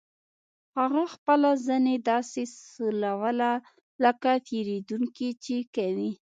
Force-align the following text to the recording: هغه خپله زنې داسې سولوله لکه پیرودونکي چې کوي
هغه 0.77 1.03
خپله 1.13 1.49
زنې 1.65 1.95
داسې 2.09 2.41
سولوله 2.71 3.51
لکه 4.03 4.29
پیرودونکي 4.47 5.29
چې 5.43 5.55
کوي 5.75 6.11